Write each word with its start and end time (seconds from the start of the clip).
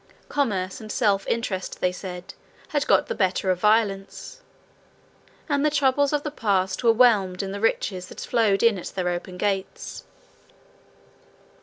Commerce 0.29 0.81
and 0.81 0.91
self 0.91 1.27
interest, 1.27 1.79
they 1.79 1.91
said, 1.91 2.33
had 2.69 2.87
got 2.87 3.05
the 3.05 3.13
better 3.13 3.51
of 3.51 3.59
violence, 3.59 4.41
and 5.47 5.63
the 5.63 5.69
troubles 5.69 6.11
of 6.11 6.23
the 6.23 6.31
past 6.31 6.83
were 6.83 6.91
whelmed 6.91 7.43
in 7.43 7.51
the 7.51 7.61
riches 7.61 8.07
that 8.07 8.19
flowed 8.19 8.63
in 8.63 8.79
at 8.79 8.87
their 8.95 9.09
open 9.09 9.37
gates. 9.37 10.03